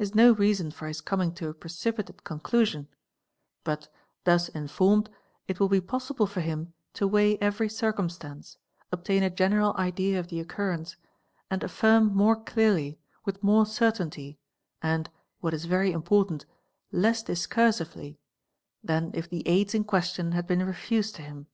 [0.00, 2.88] is no reason for his coming to a precipitate con clusion;
[3.62, 3.86] but,
[4.24, 5.08] thus informed,
[5.46, 8.58] it will be possible for him to weigh ever) circumstance,
[8.90, 10.96] obtain a general idea of the occurrence,
[11.52, 14.40] and affirm more clearly, with more certainty,
[14.82, 16.46] and, what is very important,
[16.90, 18.18] less discursively,
[18.82, 21.46] than if the aids in question had been refused to him.